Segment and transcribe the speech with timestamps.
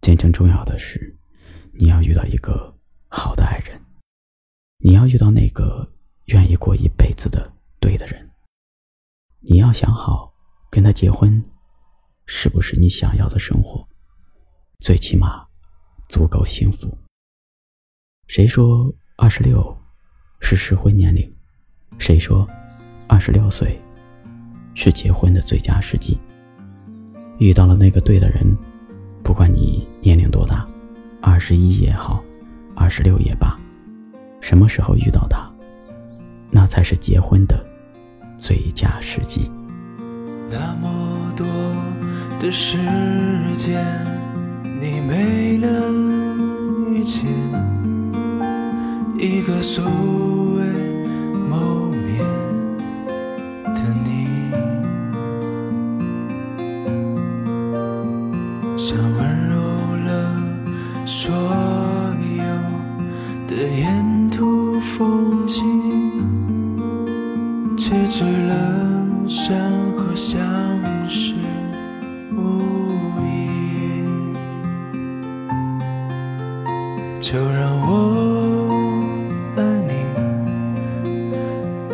[0.00, 1.18] 真正重要的是，
[1.72, 2.74] 你要遇到一个
[3.08, 3.78] 好的爱人，
[4.78, 5.92] 你要遇到那个
[6.26, 8.30] 愿意过一辈子的对的人。
[9.40, 10.32] 你要想好，
[10.70, 11.44] 跟他结婚，
[12.24, 13.86] 是不是你想要的生活？
[14.78, 15.46] 最起码，
[16.08, 16.96] 足够幸福。
[18.26, 19.76] 谁说二十六
[20.40, 21.30] 是适婚年龄？
[21.98, 22.48] 谁说
[23.06, 23.78] 二十六岁
[24.74, 26.18] 是结婚的最佳时机？
[27.38, 28.56] 遇到了那个对的人，
[29.22, 30.66] 不管你年龄多大，
[31.20, 32.22] 二十一也好，
[32.74, 33.58] 二十六也罢，
[34.40, 35.48] 什么时候遇到他，
[36.50, 37.64] 那才是结婚的
[38.38, 39.50] 最佳时机。
[40.50, 41.46] 那么多
[42.40, 42.76] 的时
[43.56, 43.86] 间，
[44.80, 47.24] 你没能遇见。
[49.16, 49.82] 一个素
[61.12, 62.44] 所有
[63.48, 65.60] 的沿途风景，
[67.76, 68.54] 却只了
[69.28, 69.60] 山
[69.96, 70.40] 河相
[71.08, 71.34] 识
[72.36, 72.38] 无
[73.26, 74.36] 影，
[77.20, 78.70] 就让我
[79.56, 79.92] 爱你，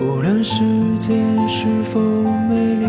[0.00, 0.42] 无论。
[0.42, 0.64] 世
[0.98, 1.12] 界
[1.46, 2.00] 是否
[2.48, 2.86] 美丽，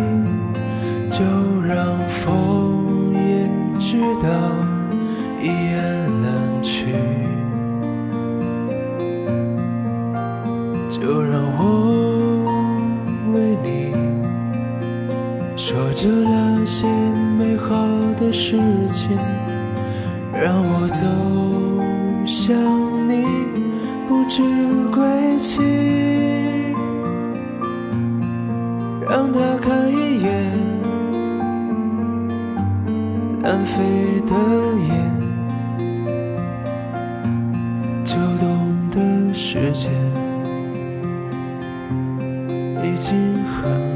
[1.09, 1.21] 就
[1.67, 4.29] 让风也知道
[5.43, 6.93] 一言难去。
[10.89, 12.45] 就让我
[13.33, 13.91] 为你
[15.57, 16.87] 说着那些
[17.37, 17.75] 美好
[18.15, 18.57] 的事
[18.89, 19.17] 情，
[20.31, 21.03] 让我走
[22.25, 22.55] 向
[23.09, 23.25] 你
[24.07, 24.41] 不知
[24.93, 25.61] 归期。
[29.09, 30.57] 让他看一眼
[33.41, 33.83] 南飞
[34.25, 34.33] 的
[34.87, 35.32] 雁，
[39.53, 39.91] 时间
[42.83, 43.92] 已经很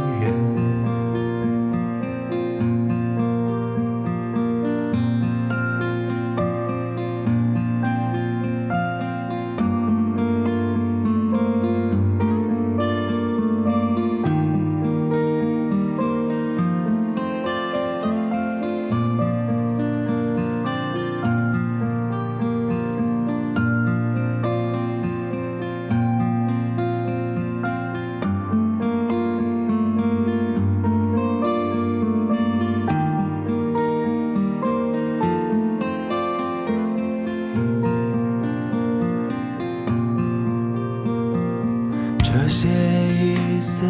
[42.59, 42.69] 这些
[43.13, 43.85] 一丝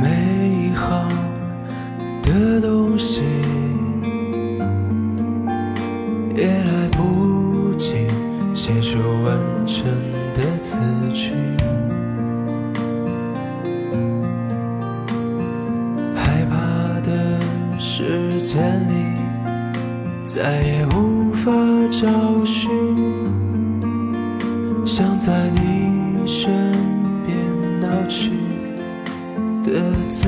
[0.00, 1.08] 美好
[2.22, 3.22] 的东西，
[6.36, 8.06] 也来不及
[8.54, 9.36] 写出完
[9.66, 9.84] 整
[10.32, 10.80] 的词
[11.12, 11.32] 句。
[16.14, 17.40] 害怕的
[17.80, 19.20] 时间里，
[20.22, 21.50] 再也无法
[21.90, 22.06] 找
[22.44, 22.70] 寻，
[24.86, 26.67] 想在你身。
[30.08, 30.26] 自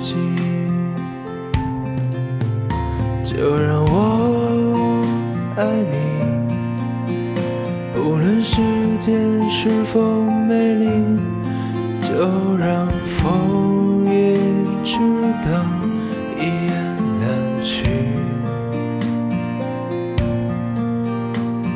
[0.00, 0.16] 己，
[3.22, 5.04] 就让我
[5.56, 5.94] 爱你。
[7.96, 8.60] 无论世
[8.98, 10.88] 间是否美丽，
[12.00, 12.14] 就
[12.58, 14.36] 让风也
[14.82, 14.98] 知
[15.44, 15.64] 道
[16.36, 17.84] 一言难去。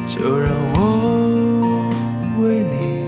[0.06, 0.78] 就让我
[2.40, 3.06] 为你。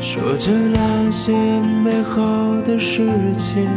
[0.00, 0.78] 说着那
[1.16, 1.32] 些
[1.62, 3.68] 美好的事情，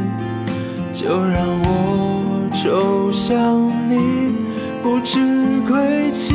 [0.91, 4.35] 就让我走向你
[4.81, 6.33] 不知归期。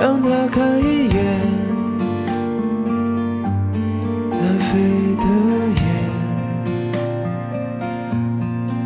[0.00, 1.20] 让他看一眼
[4.30, 5.26] 南飞的
[5.76, 5.84] 雁，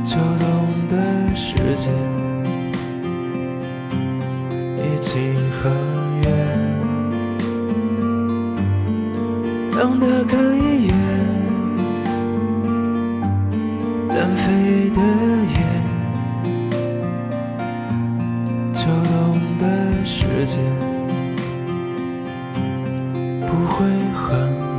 [0.04, 0.44] 就懂
[0.88, 0.96] 得
[1.36, 1.88] 世界
[4.76, 5.14] 已经
[9.86, 10.94] 长的看一眼，
[14.08, 15.00] 南飞的
[15.54, 15.62] 雁，
[18.74, 20.60] 秋冬的时间
[23.42, 24.75] 不会很。